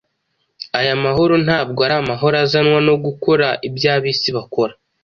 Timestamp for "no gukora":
2.87-3.47